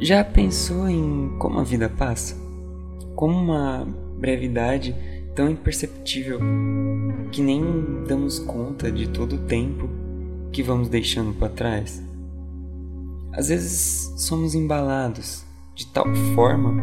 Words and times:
Já 0.00 0.22
pensou 0.22 0.88
em 0.88 1.34
como 1.40 1.58
a 1.58 1.64
vida 1.64 1.88
passa? 1.88 2.36
Como 3.16 3.36
uma 3.36 3.84
brevidade 4.16 4.94
tão 5.34 5.50
imperceptível 5.50 6.38
que 7.32 7.42
nem 7.42 8.04
damos 8.06 8.38
conta 8.38 8.92
de 8.92 9.08
todo 9.08 9.34
o 9.34 9.46
tempo 9.46 9.88
que 10.52 10.62
vamos 10.62 10.88
deixando 10.88 11.34
para 11.34 11.48
trás? 11.48 12.00
Às 13.32 13.48
vezes 13.48 14.14
somos 14.18 14.54
embalados 14.54 15.44
de 15.74 15.84
tal 15.88 16.06
forma 16.36 16.80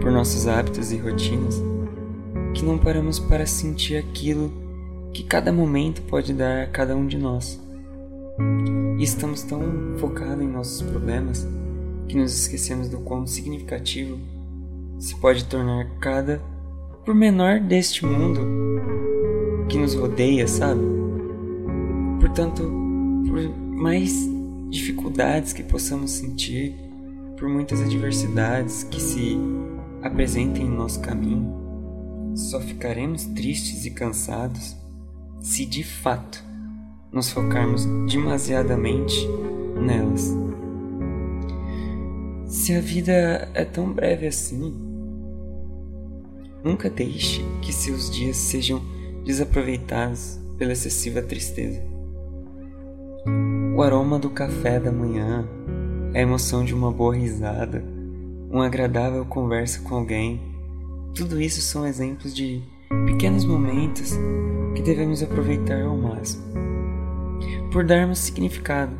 por 0.00 0.10
nossos 0.10 0.46
hábitos 0.46 0.90
e 0.90 0.96
rotinas 0.96 1.62
que 2.54 2.64
não 2.64 2.78
paramos 2.78 3.18
para 3.18 3.44
sentir 3.44 3.98
aquilo 3.98 4.50
que 5.12 5.22
cada 5.22 5.52
momento 5.52 6.00
pode 6.02 6.32
dar 6.32 6.62
a 6.62 6.66
cada 6.66 6.96
um 6.96 7.06
de 7.06 7.18
nós. 7.18 7.60
E 8.98 9.02
estamos 9.02 9.42
tão 9.42 9.60
focados 9.98 10.42
em 10.42 10.48
nossos 10.48 10.80
problemas 10.80 11.46
que 12.08 12.16
nos 12.16 12.32
esquecemos 12.32 12.88
do 12.88 12.98
quão 12.98 13.26
significativo 13.26 14.18
se 14.98 15.14
pode 15.16 15.44
tornar 15.44 15.86
cada 16.00 16.40
por 17.04 17.14
menor 17.14 17.60
deste 17.60 18.04
mundo 18.06 18.40
que 19.68 19.78
nos 19.78 19.94
rodeia, 19.94 20.48
sabe? 20.48 20.80
Portanto, 22.20 22.62
por 23.26 23.48
mais 23.56 24.12
dificuldades 24.70 25.52
que 25.52 25.62
possamos 25.62 26.12
sentir, 26.12 26.74
por 27.38 27.48
muitas 27.48 27.80
adversidades 27.80 28.84
que 28.84 29.00
se 29.00 29.38
apresentem 30.02 30.66
em 30.66 30.70
nosso 30.70 31.00
caminho, 31.00 31.52
só 32.34 32.60
ficaremos 32.60 33.24
tristes 33.26 33.84
e 33.84 33.90
cansados 33.90 34.76
se 35.40 35.66
de 35.66 35.84
fato 35.84 36.42
nos 37.12 37.30
focarmos 37.30 37.84
demasiadamente 38.10 39.28
nelas. 39.78 40.43
Se 42.54 42.72
a 42.72 42.80
vida 42.80 43.50
é 43.52 43.64
tão 43.64 43.92
breve 43.92 44.28
assim, 44.28 44.72
nunca 46.62 46.88
deixe 46.88 47.44
que 47.60 47.72
seus 47.72 48.08
dias 48.08 48.36
sejam 48.36 48.80
desaproveitados 49.24 50.38
pela 50.56 50.70
excessiva 50.70 51.20
tristeza. 51.20 51.82
O 53.76 53.82
aroma 53.82 54.20
do 54.20 54.30
café 54.30 54.78
da 54.78 54.92
manhã, 54.92 55.44
a 56.14 56.20
emoção 56.20 56.64
de 56.64 56.72
uma 56.72 56.92
boa 56.92 57.16
risada, 57.16 57.82
uma 58.48 58.66
agradável 58.66 59.24
conversa 59.24 59.80
com 59.80 59.96
alguém, 59.96 60.40
tudo 61.12 61.40
isso 61.40 61.60
são 61.60 61.84
exemplos 61.84 62.32
de 62.32 62.62
pequenos 63.04 63.44
momentos 63.44 64.12
que 64.76 64.82
devemos 64.82 65.24
aproveitar 65.24 65.82
ao 65.82 65.96
máximo. 65.96 66.44
Por 67.72 67.84
darmos 67.84 68.20
significado 68.20 68.96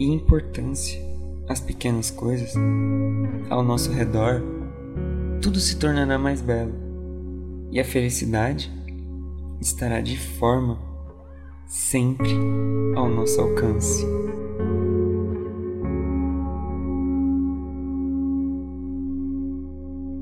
e 0.00 0.06
importância 0.06 1.09
as 1.50 1.58
pequenas 1.58 2.12
coisas 2.12 2.54
ao 3.50 3.60
nosso 3.60 3.90
redor, 3.90 4.40
tudo 5.42 5.58
se 5.58 5.76
tornará 5.76 6.16
mais 6.16 6.40
belo 6.40 6.72
e 7.72 7.80
a 7.80 7.84
felicidade 7.84 8.70
estará 9.60 10.00
de 10.00 10.16
forma 10.16 10.78
sempre 11.66 12.30
ao 12.94 13.08
nosso 13.08 13.40
alcance. 13.40 14.06